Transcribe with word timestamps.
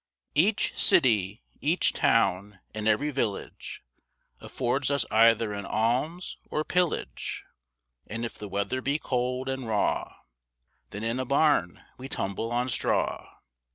Each 0.33 0.75
city, 0.75 1.43
each 1.59 1.93
town, 1.93 2.57
and 2.73 2.87
every 2.87 3.11
village 3.11 3.83
Affords 4.39 4.89
us 4.89 5.05
either 5.11 5.53
an 5.53 5.63
alms 5.67 6.37
or 6.49 6.63
pillage. 6.63 7.43
And 8.07 8.25
if 8.25 8.33
the 8.33 8.49
weather 8.49 8.81
be 8.81 8.97
cold 8.97 9.47
and 9.47 9.67
raw, 9.67 10.15
Then 10.89 11.03
in 11.03 11.19
a 11.19 11.25
barn 11.25 11.85
we 11.99 12.09
tumble 12.09 12.51
on 12.51 12.67
straw. 12.69 13.27